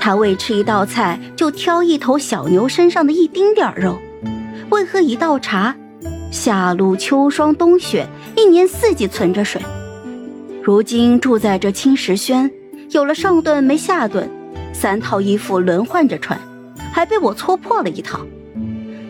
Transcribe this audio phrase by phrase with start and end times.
[0.00, 3.98] 他为吃一道菜就挑一头小牛身上的一丁点肉，
[4.70, 5.76] 为喝一道茶，
[6.30, 9.60] 夏露秋霜冬雪，一年四季存着水。
[10.62, 12.50] 如今住在这青石轩，
[12.90, 14.28] 有了上顿没下顿，
[14.72, 16.40] 三套衣服轮换着穿，
[16.90, 18.20] 还被我搓破了一套。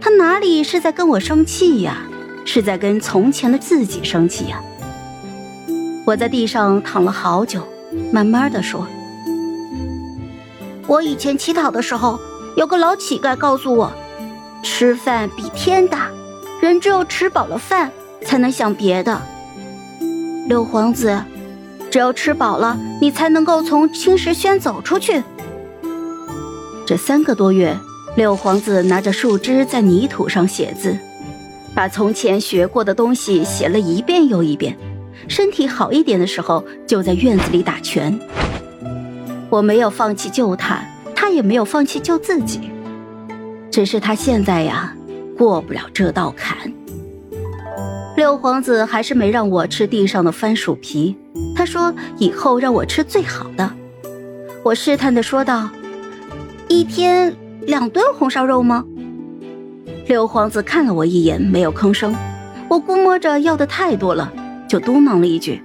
[0.00, 2.02] 他哪里是在跟我生气呀，
[2.44, 4.62] 是在跟从前的自己生气呀。
[6.06, 7.66] 我在地上躺了好久，
[8.12, 8.86] 慢慢的说。
[10.86, 12.18] 我以前乞讨的时候，
[12.56, 13.92] 有个老乞丐告诉我，
[14.62, 16.08] 吃饭比天大，
[16.60, 17.90] 人只有吃饱了饭，
[18.24, 19.20] 才能想别的。
[20.48, 21.20] 六皇子，
[21.90, 25.22] 只有吃饱了，你才能够从青石轩走出去。
[26.86, 27.76] 这三个多月，
[28.14, 30.96] 六皇子拿着树枝在泥土上写字，
[31.74, 34.78] 把从前学过的东西写了一遍又一遍。
[35.26, 38.16] 身体好一点的时候，就在院子里打拳。
[39.48, 40.82] 我没有放弃救他，
[41.14, 42.70] 他也没有放弃救自己，
[43.70, 44.94] 只是他现在呀，
[45.38, 46.56] 过不了这道坎。
[48.16, 51.16] 六皇子还是没让我吃地上的番薯皮，
[51.54, 53.70] 他说以后让我吃最好的。
[54.64, 55.68] 我试探的说道
[56.66, 58.84] ：“一天两顿红烧肉吗？”
[60.08, 62.14] 六皇子看了我一眼，没有吭声。
[62.68, 64.32] 我估摸着要的太多了，
[64.66, 65.62] 就嘟囔了一句：“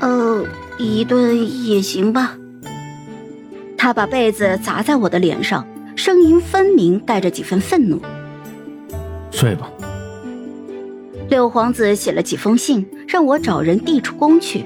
[0.00, 0.44] 呃，
[0.78, 2.36] 一顿也行吧。”
[3.82, 5.66] 他把被子砸在我的脸上，
[5.96, 8.00] 声音分明带着几分愤怒。
[9.32, 9.68] 睡吧。
[11.28, 14.64] 六皇子写了几封信，让我找人递出宫去。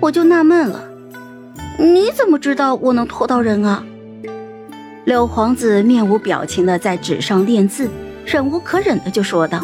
[0.00, 0.82] 我就纳闷了，
[1.78, 3.86] 你怎么知道我能拖到人啊？
[5.04, 7.88] 六皇子面无表情的在纸上练字，
[8.26, 9.60] 忍无可忍的就说道：“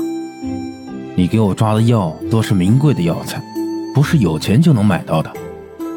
[1.19, 3.43] 你给我抓的药都是名贵的药材，
[3.93, 5.33] 不是有钱就能买到的。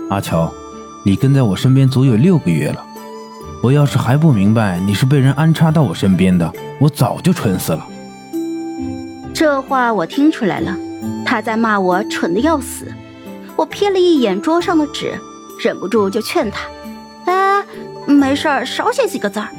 [0.10, 0.52] 阿乔。”
[1.04, 2.86] 你跟在我身边足有六个月了，
[3.64, 7.88] 我要是还不明白你是被人安插到我身边的，我早就蠢死了。
[9.34, 10.78] 这话我听出来了，
[11.26, 12.86] 他在骂我蠢的要死。
[13.56, 15.14] 我瞥了一眼桌上的纸，
[15.60, 16.67] 忍不住就劝他
[17.26, 17.64] ：“哎，
[18.06, 19.50] 没事儿，少写几个字儿，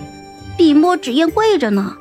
[0.56, 1.92] 笔墨纸砚贵着呢。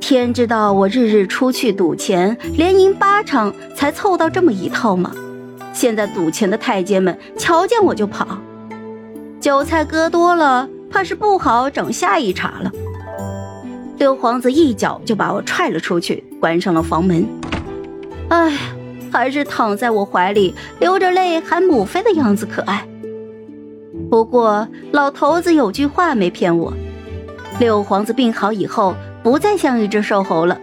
[0.00, 5.12] 天知道我日日出去赌钱，连赢八场才凑到这么一套吗？”
[5.72, 8.26] 现在赌钱的太监们瞧见我就跑，
[9.40, 12.70] 韭菜割多了，怕是不好整下一茬了。
[13.98, 17.26] 六皇子一脚就把我踹了出去，关上了房门。
[18.28, 18.56] 哎，
[19.12, 22.86] 还是躺在我怀里流着泪喊母妃的样子可爱。
[24.10, 26.72] 不过老头子有句话没骗我，
[27.58, 30.58] 六皇子病好以后不再像一只瘦猴了，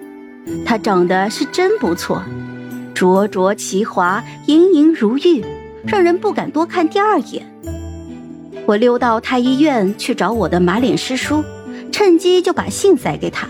[0.65, 2.21] 他长得是真不错。
[2.97, 5.45] 灼灼其华，盈盈如玉，
[5.85, 7.45] 让人不敢多看第二眼。
[8.65, 11.43] 我溜到太医院去找我的马脸师叔，
[11.91, 13.47] 趁机就把信塞给他。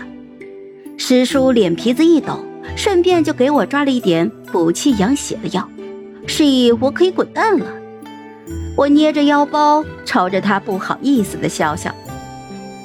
[0.98, 2.38] 师叔脸皮子一抖，
[2.76, 5.66] 顺便就给我抓了一点补气养血的药，
[6.26, 7.64] 示意我可以滚蛋了。
[8.76, 11.90] 我捏着腰包，朝着他不好意思的笑笑。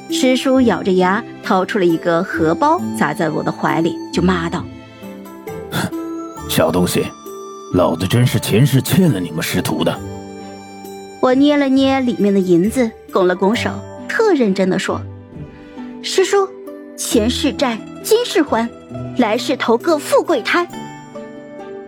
[0.10, 4.64] 师叔咬着牙掏出了一个荷包，砸在我的怀里，就骂道。
[6.56, 7.04] 小东西，
[7.74, 10.00] 老子真是前世欠了你们师徒的。
[11.20, 13.72] 我捏了捏里面的银子，拱了拱手，
[14.08, 15.02] 特认真的说
[16.04, 16.48] ：“师叔，
[16.96, 18.70] 前世债，今世还，
[19.18, 20.68] 来世投个富贵胎。”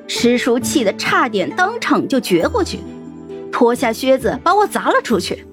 [0.09, 2.79] 师叔气得差点当场就绝过去，
[3.51, 5.45] 脱下靴子把我砸了出去。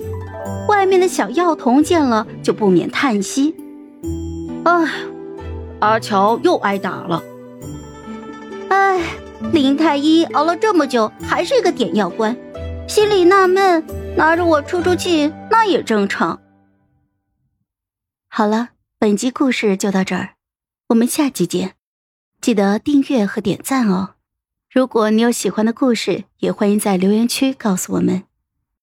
[0.69, 3.55] 外面的小药童见了就不免叹息
[4.65, 4.89] ：“哎，
[5.81, 7.23] 阿乔又挨打了。”
[8.73, 8.99] 哎，
[9.53, 12.35] 林太医熬了这么久，还是一个点药官，
[12.89, 13.85] 心里纳闷，
[14.17, 16.41] 拿着我出出气，那也正常。
[18.29, 20.37] 好了，本集故事就到这儿，
[20.89, 21.75] 我们下集见，
[22.41, 24.15] 记得订阅和点赞哦。
[24.71, 28.23] 如果你有喜欢的故事，也欢迎在留言区告诉我们。